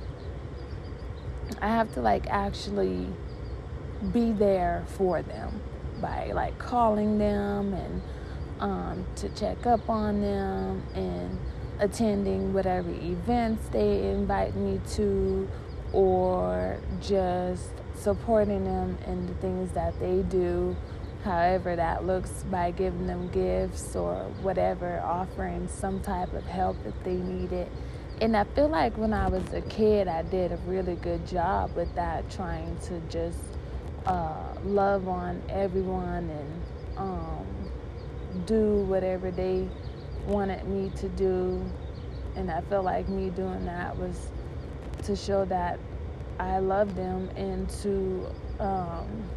I 1.60 1.68
have 1.68 1.92
to 1.94 2.00
like 2.00 2.26
actually 2.28 3.06
be 4.12 4.32
there 4.32 4.84
for 4.96 5.22
them 5.22 5.60
by 6.02 6.32
like 6.32 6.58
calling 6.58 7.16
them 7.16 7.72
and 7.72 8.02
um, 8.60 9.06
to 9.16 9.28
check 9.30 9.66
up 9.66 9.88
on 9.88 10.20
them 10.20 10.82
and 10.94 11.38
attending 11.78 12.52
whatever 12.52 12.90
events 12.90 13.68
they 13.68 14.10
invite 14.10 14.54
me 14.54 14.80
to 14.90 15.48
or 15.92 16.78
just 17.00 17.70
supporting 17.94 18.64
them 18.64 18.98
in 19.06 19.26
the 19.26 19.34
things 19.34 19.72
that 19.72 19.98
they 20.00 20.22
do 20.22 20.76
however 21.24 21.76
that 21.76 22.04
looks 22.04 22.44
by 22.50 22.70
giving 22.70 23.06
them 23.06 23.28
gifts 23.30 23.94
or 23.94 24.14
whatever 24.42 25.00
offering 25.00 25.68
some 25.68 26.00
type 26.00 26.32
of 26.32 26.44
help 26.44 26.76
if 26.84 26.94
they 27.04 27.14
need 27.14 27.52
it. 27.52 27.70
And 28.20 28.36
i 28.36 28.44
feel 28.44 28.68
like 28.68 28.96
when 28.96 29.12
i 29.12 29.28
was 29.28 29.52
a 29.52 29.62
kid 29.62 30.06
i 30.06 30.22
did 30.22 30.52
a 30.52 30.56
really 30.58 30.96
good 30.96 31.26
job 31.26 31.74
with 31.74 31.92
that 31.96 32.30
trying 32.30 32.76
to 32.82 33.00
just 33.08 33.38
uh, 34.06 34.54
love 34.64 35.08
on 35.08 35.42
everyone 35.48 36.28
and 36.30 36.62
um, 36.96 37.46
do 38.46 38.82
whatever 38.84 39.30
they 39.30 39.68
wanted 40.26 40.66
me 40.66 40.90
to 40.96 41.08
do. 41.10 41.64
And 42.34 42.50
I 42.50 42.60
felt 42.62 42.84
like 42.84 43.08
me 43.08 43.30
doing 43.30 43.64
that 43.66 43.96
was 43.96 44.30
to 45.04 45.16
show 45.16 45.44
that 45.46 45.78
I 46.38 46.58
love 46.58 46.94
them 46.94 47.28
and 47.36 47.68
to, 47.82 48.26
um, 48.58 49.28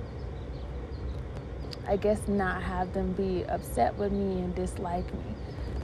I 1.88 1.98
guess, 1.98 2.28
not 2.28 2.64
have 2.64 2.94
them 2.94 3.12
be 3.14 3.44
upset 3.46 3.96
with 3.96 4.12
me 4.12 4.42
and 4.42 4.56
dislike 4.56 5.12
me. 5.14 5.36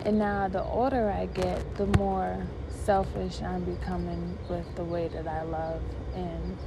And 0.05 0.17
now, 0.17 0.47
the 0.47 0.63
older 0.63 1.11
I 1.11 1.27
get, 1.27 1.75
the 1.75 1.85
more 1.97 2.43
selfish 2.69 3.41
I'm 3.43 3.63
becoming 3.63 4.37
with 4.49 4.75
the 4.75 4.83
way 4.83 5.09
that 5.09 5.27
I 5.27 5.43
love. 5.43 5.81
And 6.15 6.57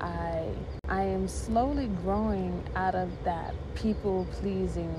I 0.00 0.44
I 0.88 1.02
am 1.02 1.28
slowly 1.28 1.88
growing 2.02 2.62
out 2.74 2.94
of 2.94 3.10
that 3.24 3.54
people 3.74 4.26
pleasing 4.32 4.94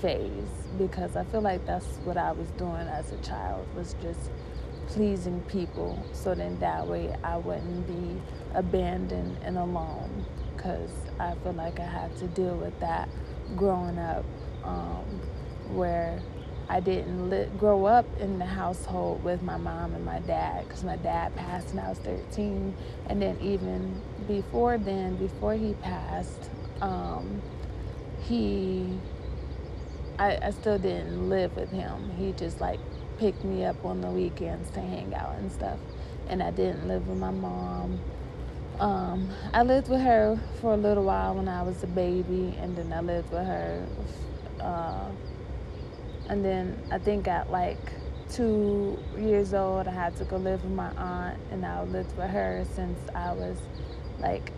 phase 0.00 0.48
because 0.78 1.16
I 1.16 1.24
feel 1.24 1.42
like 1.42 1.66
that's 1.66 1.86
what 2.04 2.16
I 2.16 2.32
was 2.32 2.50
doing 2.52 2.86
as 2.88 3.12
a 3.12 3.18
child 3.18 3.66
was 3.74 3.94
just 4.00 4.30
pleasing 4.86 5.40
people 5.42 6.02
so 6.12 6.34
then 6.34 6.58
that 6.60 6.86
way 6.86 7.14
I 7.22 7.36
wouldn't 7.36 7.86
be 7.86 8.20
abandoned 8.54 9.38
and 9.42 9.58
alone 9.58 10.24
because 10.56 10.90
I 11.18 11.34
feel 11.42 11.52
like 11.52 11.78
I 11.78 11.86
had 11.86 12.16
to 12.18 12.26
deal 12.28 12.56
with 12.56 12.78
that 12.80 13.08
growing 13.56 13.98
up 13.98 14.24
um, 14.64 15.04
where 15.72 16.20
I 16.70 16.78
didn't 16.78 17.30
li- 17.30 17.48
grow 17.58 17.84
up 17.84 18.06
in 18.20 18.38
the 18.38 18.46
household 18.46 19.24
with 19.24 19.42
my 19.42 19.56
mom 19.56 19.92
and 19.92 20.04
my 20.04 20.20
dad 20.20 20.68
because 20.68 20.84
my 20.84 20.96
dad 20.96 21.34
passed 21.34 21.74
when 21.74 21.84
I 21.84 21.88
was 21.88 21.98
13. 21.98 22.76
And 23.08 23.20
then 23.20 23.36
even 23.40 24.00
before 24.30 24.78
then, 24.78 25.16
before 25.16 25.54
he 25.54 25.74
passed, 25.74 26.50
um, 26.80 27.42
he, 28.22 28.96
I, 30.18 30.38
I 30.40 30.50
still 30.50 30.78
didn't 30.78 31.28
live 31.28 31.56
with 31.56 31.70
him. 31.70 32.12
He 32.16 32.32
just 32.32 32.60
like 32.60 32.78
picked 33.18 33.44
me 33.44 33.64
up 33.64 33.84
on 33.84 34.00
the 34.00 34.08
weekends 34.08 34.70
to 34.70 34.80
hang 34.80 35.12
out 35.14 35.34
and 35.36 35.50
stuff. 35.50 35.78
And 36.28 36.42
I 36.42 36.52
didn't 36.52 36.86
live 36.86 37.08
with 37.08 37.18
my 37.18 37.32
mom. 37.32 38.00
Um, 38.78 39.28
I 39.52 39.64
lived 39.64 39.88
with 39.88 40.00
her 40.00 40.38
for 40.60 40.74
a 40.74 40.76
little 40.76 41.04
while 41.04 41.34
when 41.34 41.48
I 41.48 41.62
was 41.62 41.82
a 41.82 41.88
baby, 41.88 42.56
and 42.60 42.76
then 42.76 42.92
I 42.92 43.00
lived 43.00 43.30
with 43.32 43.44
her. 43.44 43.84
Uh, 44.60 45.10
and 46.28 46.44
then 46.44 46.80
I 46.92 46.98
think 46.98 47.26
at 47.26 47.50
like 47.50 47.80
two 48.30 48.96
years 49.18 49.52
old, 49.54 49.88
I 49.88 49.92
had 49.92 50.16
to 50.18 50.24
go 50.24 50.36
live 50.36 50.62
with 50.62 50.72
my 50.72 50.90
aunt, 50.92 51.38
and 51.50 51.66
I 51.66 51.82
lived 51.82 52.16
with 52.16 52.30
her 52.30 52.64
since 52.74 52.98
I 53.14 53.32
was 53.32 53.58
like 54.20 54.52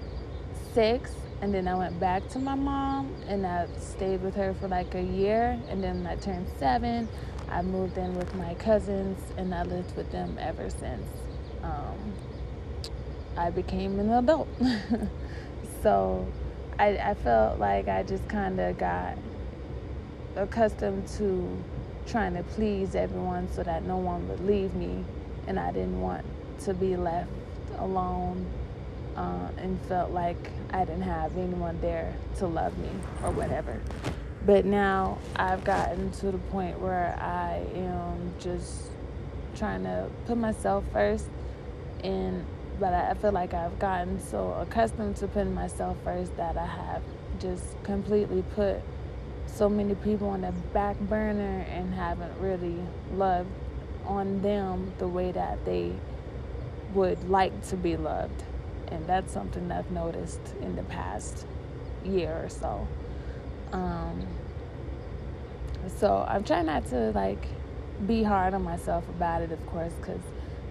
six. 0.74 1.12
And 1.40 1.52
then 1.52 1.66
I 1.66 1.74
went 1.74 1.98
back 1.98 2.28
to 2.30 2.38
my 2.38 2.54
mom, 2.54 3.12
and 3.26 3.44
I 3.44 3.66
stayed 3.78 4.22
with 4.22 4.36
her 4.36 4.54
for 4.54 4.68
like 4.68 4.94
a 4.94 5.02
year. 5.02 5.58
And 5.68 5.82
then 5.82 6.06
I 6.06 6.14
turned 6.16 6.46
seven, 6.58 7.08
I 7.48 7.62
moved 7.62 7.98
in 7.98 8.14
with 8.14 8.32
my 8.36 8.54
cousins, 8.54 9.18
and 9.36 9.54
I 9.54 9.64
lived 9.64 9.96
with 9.96 10.10
them 10.12 10.38
ever 10.40 10.70
since 10.70 11.04
um, 11.62 12.12
I 13.36 13.50
became 13.50 13.98
an 13.98 14.10
adult. 14.10 14.48
so 15.82 16.26
I, 16.78 16.96
I 16.96 17.14
felt 17.14 17.58
like 17.58 17.88
I 17.88 18.02
just 18.02 18.28
kind 18.28 18.60
of 18.60 18.78
got 18.78 19.18
accustomed 20.36 21.06
to 21.08 21.64
trying 22.06 22.34
to 22.34 22.42
please 22.42 22.94
everyone 22.94 23.50
so 23.52 23.62
that 23.62 23.84
no 23.84 23.96
one 23.96 24.28
would 24.28 24.46
leave 24.46 24.74
me, 24.74 25.04
and 25.46 25.58
I 25.58 25.72
didn't 25.72 26.00
want 26.00 26.24
to 26.60 26.74
be 26.74 26.96
left 26.96 27.30
alone 27.78 28.46
uh, 29.16 29.48
and 29.56 29.80
felt 29.82 30.10
like 30.10 30.50
I 30.72 30.84
didn't 30.84 31.02
have 31.02 31.36
anyone 31.36 31.80
there 31.80 32.14
to 32.38 32.46
love 32.46 32.76
me 32.78 32.90
or 33.22 33.30
whatever. 33.30 33.80
But 34.44 34.64
now 34.64 35.18
I've 35.36 35.62
gotten 35.64 36.10
to 36.12 36.32
the 36.32 36.38
point 36.38 36.80
where 36.80 37.16
I 37.20 37.64
am 37.74 38.34
just 38.40 38.90
trying 39.54 39.84
to 39.84 40.08
put 40.26 40.36
myself 40.36 40.84
first, 40.92 41.26
and 42.02 42.44
but 42.80 42.92
I 42.92 43.14
feel 43.14 43.32
like 43.32 43.54
I've 43.54 43.78
gotten 43.78 44.20
so 44.20 44.52
accustomed 44.54 45.16
to 45.16 45.28
putting 45.28 45.54
myself 45.54 45.96
first 46.02 46.36
that 46.36 46.56
I 46.56 46.66
have 46.66 47.02
just 47.38 47.64
completely 47.84 48.42
put 48.54 48.80
so 49.46 49.68
many 49.68 49.94
people 49.94 50.28
on 50.28 50.40
the 50.40 50.52
back 50.72 50.98
burner 50.98 51.64
and 51.68 51.94
haven't 51.94 52.32
really 52.40 52.80
loved 53.14 53.50
on 54.06 54.42
them 54.42 54.92
the 54.98 55.06
way 55.06 55.30
that 55.32 55.64
they 55.64 55.92
would 56.94 57.28
like 57.28 57.66
to 57.68 57.76
be 57.76 57.96
loved. 57.96 58.42
And 58.92 59.06
that's 59.06 59.32
something 59.32 59.72
I've 59.72 59.90
noticed 59.90 60.40
in 60.60 60.76
the 60.76 60.82
past 60.84 61.46
year 62.04 62.32
or 62.44 62.48
so. 62.48 62.86
Um, 63.72 64.26
so 65.96 66.24
I'm 66.28 66.44
trying 66.44 66.66
not 66.66 66.86
to 66.86 67.10
like 67.12 67.44
be 68.06 68.22
hard 68.22 68.52
on 68.54 68.62
myself 68.62 69.08
about 69.08 69.42
it, 69.42 69.50
of 69.50 69.66
course, 69.66 69.94
because 69.94 70.20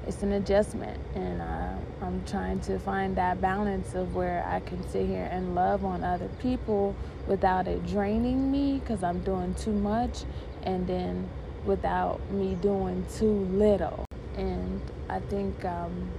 it's 0.07 0.23
an 0.23 0.33
adjustment, 0.33 0.99
and 1.13 1.41
uh, 1.41 1.73
I'm 2.01 2.23
trying 2.25 2.59
to 2.61 2.79
find 2.79 3.15
that 3.17 3.39
balance 3.39 3.93
of 3.93 4.15
where 4.15 4.43
I 4.47 4.59
can 4.59 4.81
sit 4.89 5.05
here 5.05 5.27
and 5.31 5.53
love 5.53 5.85
on 5.85 6.03
other 6.03 6.27
people 6.39 6.95
without 7.27 7.67
it 7.67 7.85
draining 7.85 8.51
me 8.51 8.79
because 8.79 9.03
I'm 9.03 9.19
doing 9.19 9.53
too 9.55 9.73
much, 9.73 10.23
and 10.63 10.87
then 10.87 11.29
without 11.65 12.19
me 12.31 12.55
doing 12.55 13.05
too 13.15 13.45
little. 13.51 14.05
And 14.35 14.81
I 15.07 15.19
think 15.19 15.63
I'm 15.63 16.09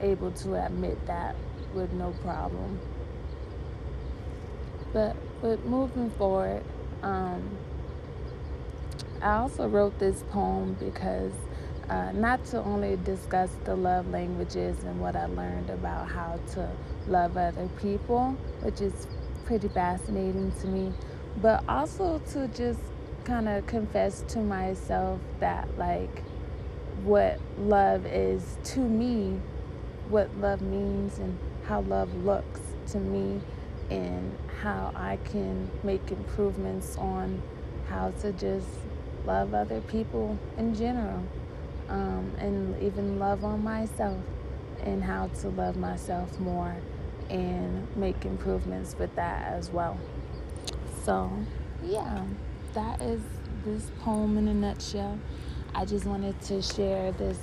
able 0.00 0.30
to 0.32 0.54
admit 0.64 1.04
that 1.06 1.36
with 1.74 1.92
no 1.92 2.10
problem. 2.22 2.80
But 4.92 5.16
with 5.42 5.64
moving 5.64 6.10
forward, 6.10 6.62
um, 7.02 7.42
I 9.20 9.36
also 9.36 9.68
wrote 9.68 9.98
this 9.98 10.22
poem 10.30 10.76
because 10.78 11.32
uh, 11.88 12.12
not 12.12 12.44
to 12.46 12.62
only 12.64 12.96
discuss 13.04 13.50
the 13.64 13.76
love 13.76 14.08
languages 14.10 14.82
and 14.84 15.00
what 15.00 15.16
I 15.16 15.26
learned 15.26 15.70
about 15.70 16.08
how 16.08 16.40
to 16.54 16.68
love 17.06 17.36
other 17.36 17.68
people, 17.80 18.36
which 18.62 18.80
is 18.80 19.06
pretty 19.44 19.68
fascinating 19.68 20.52
to 20.60 20.66
me, 20.66 20.92
but 21.40 21.62
also 21.68 22.20
to 22.32 22.48
just 22.48 22.80
kind 23.24 23.48
of 23.48 23.66
confess 23.66 24.22
to 24.28 24.38
myself 24.38 25.20
that, 25.40 25.68
like, 25.78 26.22
what 27.04 27.38
love 27.58 28.06
is 28.06 28.56
to 28.64 28.80
me, 28.80 29.40
what 30.08 30.34
love 30.38 30.62
means, 30.62 31.18
and 31.18 31.38
how 31.66 31.80
love 31.82 32.14
looks 32.24 32.60
to 32.92 32.98
me, 32.98 33.40
and 33.90 34.36
how 34.62 34.92
I 34.94 35.18
can 35.30 35.70
make 35.82 36.10
improvements 36.10 36.96
on 36.96 37.42
how 37.88 38.10
to 38.22 38.32
just 38.32 38.68
love 39.24 39.54
other 39.54 39.80
people 39.82 40.38
in 40.56 40.74
general 40.74 41.22
um, 41.88 42.32
and 42.38 42.80
even 42.82 43.18
love 43.18 43.44
on 43.44 43.62
myself 43.62 44.18
and 44.82 45.02
how 45.02 45.28
to 45.28 45.48
love 45.48 45.76
myself 45.76 46.38
more 46.38 46.76
and 47.30 47.86
make 47.96 48.24
improvements 48.24 48.96
with 48.98 49.14
that 49.16 49.52
as 49.52 49.70
well. 49.70 49.98
So, 51.04 51.30
yeah, 51.84 52.24
that 52.74 53.00
is 53.00 53.20
this 53.64 53.90
poem 54.00 54.38
in 54.38 54.48
a 54.48 54.54
nutshell. 54.54 55.18
I 55.74 55.84
just 55.84 56.06
wanted 56.06 56.40
to 56.42 56.62
share 56.62 57.12
this 57.12 57.38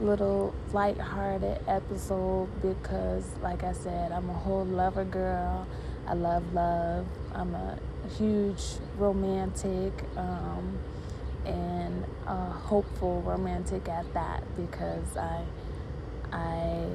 little 0.00 0.54
light-hearted 0.72 1.60
episode 1.66 2.48
because, 2.62 3.24
like 3.42 3.64
I 3.64 3.72
said, 3.72 4.12
I'm 4.12 4.28
a 4.30 4.34
whole 4.34 4.64
lover 4.64 5.04
girl. 5.04 5.66
I 6.06 6.14
love 6.14 6.52
love. 6.52 7.06
I'm 7.34 7.54
a 7.54 7.78
huge 8.16 8.62
romantic. 8.98 9.92
Um, 10.16 10.78
and 11.46 12.04
a 12.26 12.34
hopeful 12.50 13.22
romantic 13.22 13.88
at 13.88 14.12
that 14.14 14.42
because 14.56 15.16
I 15.16 15.44
I 16.32 16.86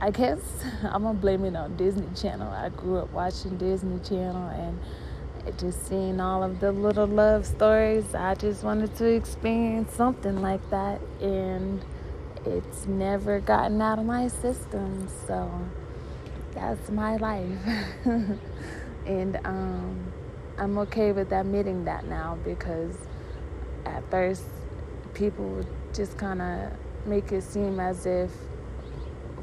I 0.00 0.10
guess 0.10 0.40
I'm 0.82 1.04
gonna 1.04 1.14
blame 1.14 1.44
it 1.44 1.56
on 1.56 1.76
Disney 1.76 2.08
Channel. 2.14 2.50
I 2.50 2.68
grew 2.70 2.98
up 2.98 3.12
watching 3.12 3.56
Disney 3.56 4.00
Channel 4.00 4.48
and 4.48 5.58
just 5.58 5.86
seeing 5.86 6.20
all 6.20 6.42
of 6.42 6.60
the 6.60 6.72
little 6.72 7.06
love 7.06 7.46
stories. 7.46 8.14
I 8.14 8.34
just 8.34 8.64
wanted 8.64 8.96
to 8.96 9.04
experience 9.06 9.92
something 9.94 10.40
like 10.40 10.68
that 10.70 11.00
and 11.20 11.84
it's 12.46 12.86
never 12.86 13.40
gotten 13.40 13.80
out 13.80 13.98
of 13.98 14.06
my 14.06 14.28
system. 14.28 15.08
So 15.26 15.50
that's 16.52 16.90
my 16.90 17.16
life. 17.16 17.58
and 19.06 19.38
um, 19.44 20.12
I'm 20.58 20.78
okay 20.78 21.12
with 21.12 21.32
admitting 21.32 21.84
that 21.84 22.06
now 22.06 22.38
because 22.44 22.96
at 23.86 24.08
first 24.10 24.44
people 25.14 25.64
just 25.92 26.16
kind 26.18 26.40
of 26.42 26.72
make 27.06 27.32
it 27.32 27.42
seem 27.42 27.80
as 27.80 28.06
if 28.06 28.30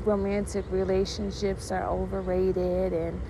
romantic 0.06 0.66
relationships 0.72 1.72
are 1.72 1.88
overrated 1.88 2.94
and 2.94 3.22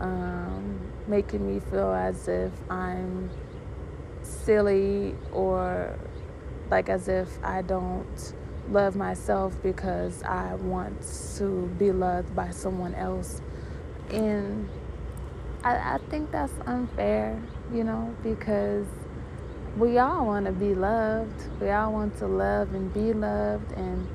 um, 0.00 0.80
making 1.06 1.46
me 1.46 1.60
feel 1.60 1.92
as 1.92 2.28
if 2.28 2.52
I'm 2.70 3.30
silly 4.22 5.14
or 5.32 5.98
like 6.70 6.88
as 6.88 7.08
if 7.08 7.28
I 7.42 7.62
don't 7.62 8.34
love 8.72 8.96
myself 8.96 9.54
because 9.62 10.22
I 10.22 10.54
want 10.54 10.96
to 11.36 11.66
be 11.78 11.92
loved 11.92 12.34
by 12.34 12.50
someone 12.50 12.94
else. 12.94 13.40
And 14.10 14.68
I, 15.62 15.94
I 15.94 15.98
think 16.10 16.30
that's 16.30 16.52
unfair, 16.66 17.40
you 17.72 17.84
know, 17.84 18.14
because 18.22 18.86
we 19.76 19.98
all 19.98 20.26
want 20.26 20.46
to 20.46 20.52
be 20.52 20.74
loved. 20.74 21.60
We 21.60 21.70
all 21.70 21.92
want 21.92 22.18
to 22.18 22.26
love 22.26 22.74
and 22.74 22.92
be 22.92 23.12
loved. 23.12 23.72
And 23.72 24.08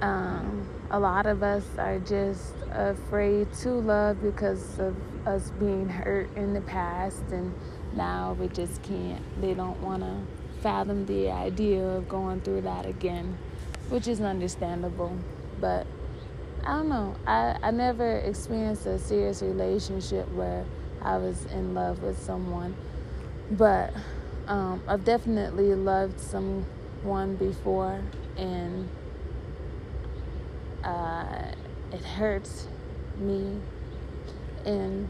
um, 0.00 0.68
a 0.90 0.98
lot 0.98 1.26
of 1.26 1.42
us 1.42 1.64
are 1.78 1.98
just 2.00 2.54
afraid 2.72 3.52
to 3.54 3.70
love 3.70 4.20
because 4.22 4.78
of 4.78 4.96
us 5.26 5.50
being 5.58 5.88
hurt 5.88 6.34
in 6.36 6.52
the 6.52 6.60
past. 6.62 7.22
And 7.30 7.54
now 7.94 8.36
we 8.38 8.48
just 8.48 8.82
can't, 8.82 9.22
they 9.40 9.54
don't 9.54 9.80
want 9.80 10.02
to 10.02 10.16
fathom 10.62 11.06
the 11.06 11.30
idea 11.30 11.84
of 11.84 12.08
going 12.08 12.40
through 12.40 12.62
that 12.62 12.86
again, 12.86 13.38
which 13.88 14.06
is 14.08 14.20
understandable. 14.20 15.16
But 15.60 15.86
I 16.64 16.76
don't 16.76 16.88
know. 16.88 17.16
I, 17.26 17.56
I 17.62 17.70
never 17.70 18.18
experienced 18.18 18.86
a 18.86 18.98
serious 18.98 19.42
relationship 19.42 20.30
where 20.32 20.64
I 21.02 21.16
was 21.16 21.44
in 21.46 21.74
love 21.74 22.02
with 22.02 22.22
someone. 22.22 22.76
But 23.50 23.94
um, 24.46 24.82
I've 24.86 25.04
definitely 25.04 25.74
loved 25.74 26.20
someone 26.20 27.36
before, 27.36 28.02
and 28.36 28.88
uh, 30.84 31.52
it 31.92 32.04
hurts 32.04 32.68
me. 33.16 33.58
And 34.64 35.08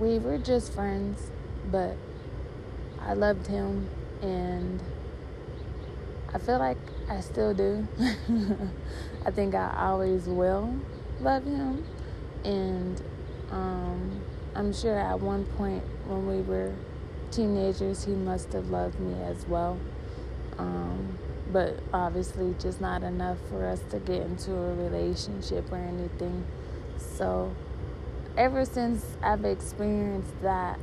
we 0.00 0.18
were 0.18 0.38
just 0.38 0.72
friends, 0.72 1.30
but 1.70 1.96
I 3.00 3.14
loved 3.14 3.46
him, 3.46 3.88
and 4.22 4.82
I 6.32 6.38
feel 6.38 6.58
like 6.58 6.78
I 7.08 7.20
still 7.20 7.54
do. 7.54 7.86
I 9.26 9.30
think 9.30 9.54
I 9.54 9.74
always 9.76 10.26
will 10.26 10.74
love 11.20 11.44
him, 11.44 11.84
and 12.44 13.00
um, 13.50 14.22
I'm 14.54 14.72
sure 14.72 14.98
at 14.98 15.20
one 15.20 15.44
point 15.44 15.82
when 16.06 16.26
we 16.26 16.40
were 16.42 16.72
teenagers, 17.30 18.04
he 18.04 18.12
must 18.12 18.52
have 18.52 18.70
loved 18.70 18.98
me 19.00 19.20
as 19.22 19.46
well. 19.46 19.78
Um, 20.58 21.18
but 21.52 21.78
obviously, 21.92 22.54
just 22.58 22.80
not 22.80 23.02
enough 23.02 23.38
for 23.50 23.66
us 23.66 23.80
to 23.90 23.98
get 23.98 24.22
into 24.22 24.52
a 24.52 24.74
relationship 24.74 25.70
or 25.70 25.76
anything. 25.76 26.44
So, 26.96 27.54
ever 28.36 28.64
since 28.64 29.04
I've 29.22 29.44
experienced 29.44 30.40
that, 30.42 30.78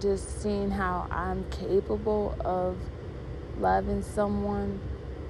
just 0.00 0.40
seeing 0.42 0.70
how 0.70 1.06
I'm 1.10 1.44
capable 1.50 2.36
of 2.40 2.76
loving 3.58 4.02
someone, 4.02 4.80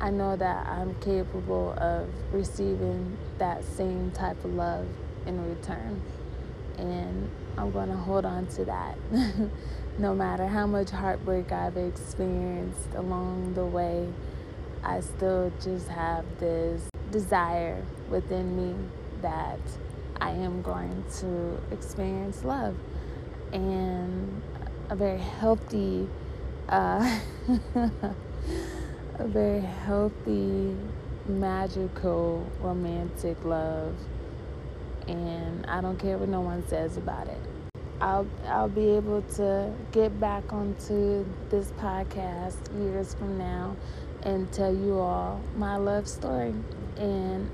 I 0.01 0.11
know 0.11 0.35
that 0.37 0.67
I'm 0.67 0.95
capable 1.01 1.75
of 1.77 2.09
receiving 2.33 3.19
that 3.39 3.63
same 3.65 4.11
type 4.13 4.43
of 4.45 4.55
love 4.55 4.87
in 5.27 5.47
return. 5.49 6.01
And 6.79 7.31
I'm 7.59 7.71
going 7.71 7.91
to 7.91 7.97
hold 7.97 8.25
on 8.25 8.47
to 8.49 8.65
that. 8.65 8.97
no 9.99 10.15
matter 10.15 10.47
how 10.47 10.67
much 10.67 10.91
heartbreak 10.91 11.53
I've 11.53 11.77
experienced 11.77 12.95
along 12.95 13.53
the 13.55 13.67
way, 13.67 14.09
I 14.83 15.01
still 15.01 15.53
just 15.63 15.89
have 15.89 16.25
this 16.39 16.89
desire 17.11 17.85
within 18.09 18.57
me 18.57 18.75
that 19.21 19.61
I 20.21 20.31
am 20.31 20.63
going 20.63 21.05
to 21.21 21.61
experience 21.71 22.45
love 22.45 22.77
and 23.53 24.41
a 24.89 24.97
very 24.97 25.19
healthy, 25.19 26.09
uh, 26.69 27.19
a 29.21 29.27
very 29.27 29.61
healthy, 29.61 30.75
magical, 31.27 32.47
romantic 32.61 33.45
love. 33.45 33.95
And 35.07 35.67
I 35.67 35.81
don't 35.81 35.99
care 35.99 36.17
what 36.17 36.29
no 36.29 36.41
one 36.41 36.67
says 36.69 36.97
about 36.97 37.29
it. 37.29 37.41
I'll 38.01 38.27
I'll 38.47 38.69
be 38.69 38.89
able 38.91 39.21
to 39.37 39.71
get 39.93 40.19
back 40.19 40.53
onto 40.53 41.27
this 41.51 41.71
podcast 41.73 42.57
years 42.83 43.13
from 43.13 43.37
now 43.37 43.77
and 44.23 44.51
tell 44.53 44.75
you 44.75 44.99
all 44.99 45.41
my 45.57 45.77
love 45.77 46.09
story 46.09 46.55
and 46.97 47.51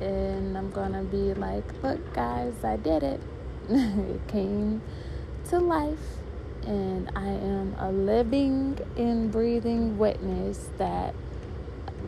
and 0.00 0.58
I'm 0.58 0.70
gonna 0.72 1.04
be 1.04 1.34
like, 1.34 1.64
look 1.84 2.12
guys, 2.14 2.64
I 2.64 2.76
did 2.76 3.04
it. 3.04 3.20
it 3.68 4.26
came 4.26 4.82
to 5.50 5.60
life 5.60 6.23
and 6.66 7.10
I 7.14 7.28
am 7.28 7.74
a 7.78 7.90
living 7.90 8.78
and 8.96 9.30
breathing 9.30 9.98
witness 9.98 10.70
that 10.78 11.14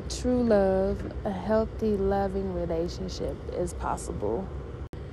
true 0.09 0.42
love, 0.42 1.03
a 1.25 1.31
healthy, 1.31 1.97
loving 1.97 2.55
relationship 2.55 3.37
is 3.55 3.75
possible. 3.75 4.47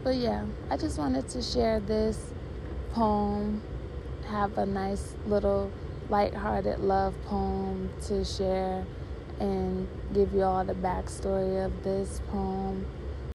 But 0.04 0.16
yeah, 0.16 0.46
I 0.70 0.78
just 0.78 0.98
wanted 0.98 1.28
to 1.30 1.42
share 1.42 1.80
this 1.80 2.34
poem, 2.92 3.62
have 4.28 4.58
a 4.58 4.66
nice 4.66 5.16
little 5.26 5.72
light-hearted 6.10 6.80
love 6.80 7.16
poem 7.26 7.90
to 8.08 8.24
share 8.26 8.86
and 9.40 9.88
give 10.14 10.34
you 10.34 10.44
all 10.44 10.64
the 10.64 10.76
backstory 10.76 11.66
of 11.66 11.84
this 11.84 12.22
poem 12.30 12.86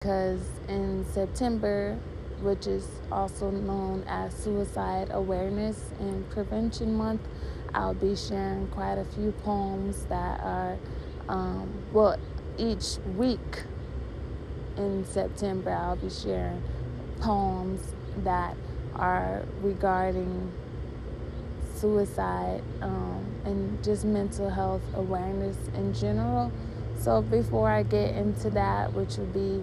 because 0.00 0.42
in 0.68 1.04
September, 1.12 1.98
which 2.40 2.66
is 2.66 2.86
also 3.10 3.50
known 3.50 4.04
as 4.06 4.34
Suicide 4.34 5.08
Awareness 5.10 5.92
and 6.00 6.28
Prevention 6.30 6.94
Month, 6.94 7.22
I'll 7.74 7.94
be 7.94 8.16
sharing 8.16 8.68
quite 8.68 8.94
a 8.98 9.04
few 9.04 9.32
poems 9.32 10.04
that 10.06 10.40
are, 10.40 10.76
um, 11.28 11.72
well, 11.92 12.16
each 12.58 12.98
week 13.16 13.64
in 14.76 15.04
September, 15.04 15.70
I'll 15.70 15.96
be 15.96 16.10
sharing 16.10 16.62
poems 17.20 17.80
that 18.18 18.56
are 18.94 19.42
regarding 19.62 20.52
suicide 21.74 22.62
um, 22.80 23.24
and 23.44 23.82
just 23.84 24.04
mental 24.04 24.48
health 24.48 24.82
awareness 24.94 25.56
in 25.74 25.92
general. 25.92 26.50
So, 26.98 27.20
before 27.20 27.68
I 27.68 27.82
get 27.82 28.14
into 28.14 28.48
that, 28.50 28.94
which 28.94 29.16
will 29.18 29.26
be 29.26 29.62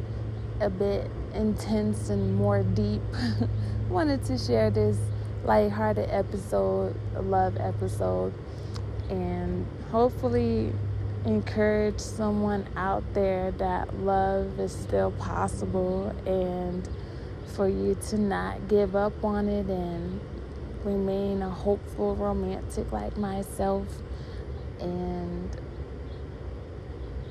a 0.59 0.69
bit 0.69 1.09
intense 1.33 2.09
and 2.09 2.35
more 2.35 2.63
deep, 2.63 3.01
wanted 3.89 4.23
to 4.25 4.37
share 4.37 4.69
this 4.69 4.97
lighthearted 5.43 6.09
episode, 6.09 6.95
love 7.15 7.57
episode, 7.57 8.33
and 9.09 9.65
hopefully 9.91 10.71
encourage 11.25 11.99
someone 11.99 12.65
out 12.75 13.03
there 13.13 13.51
that 13.51 13.93
love 13.99 14.59
is 14.59 14.71
still 14.71 15.11
possible 15.11 16.13
and 16.25 16.89
for 17.55 17.69
you 17.69 17.95
to 18.09 18.17
not 18.17 18.67
give 18.67 18.95
up 18.95 19.23
on 19.23 19.47
it 19.47 19.67
and 19.67 20.19
remain 20.83 21.41
a 21.41 21.49
hopeful 21.49 22.15
romantic 22.15 22.91
like 22.91 23.15
myself 23.15 23.85
and 24.79 25.49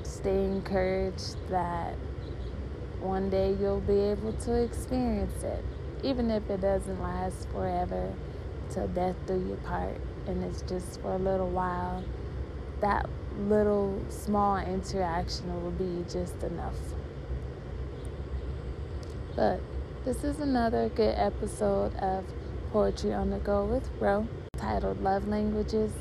stay 0.03 0.45
encouraged 0.45 1.35
that 1.49 1.93
one 3.03 3.29
day 3.29 3.55
you'll 3.59 3.81
be 3.81 3.99
able 3.99 4.33
to 4.33 4.63
experience 4.63 5.43
it 5.43 5.63
even 6.03 6.31
if 6.31 6.49
it 6.49 6.61
doesn't 6.61 7.01
last 7.01 7.47
forever 7.49 8.11
till 8.69 8.87
death 8.89 9.15
do 9.27 9.33
you 9.33 9.57
part 9.65 9.99
and 10.27 10.43
it's 10.43 10.61
just 10.63 10.99
for 11.01 11.13
a 11.13 11.17
little 11.17 11.49
while 11.49 12.03
that 12.83 13.07
little 13.47 13.99
small 14.09 14.57
interaction 14.57 15.63
will 15.63 15.71
be 15.71 16.03
just 16.09 16.43
enough. 16.43 16.75
But 19.35 19.61
this 20.03 20.23
is 20.23 20.39
another 20.39 20.89
good 20.89 21.15
episode 21.17 21.95
of 21.95 22.25
Poetry 22.71 23.13
on 23.13 23.29
the 23.29 23.39
Go 23.39 23.65
with 23.65 23.89
Ro, 23.99 24.27
titled 24.57 25.01
Love 25.01 25.27
Languages. 25.27 25.91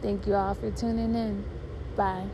Thank 0.00 0.26
you 0.26 0.34
all 0.34 0.54
for 0.54 0.70
tuning 0.70 1.14
in. 1.14 1.44
Bye. 1.96 2.26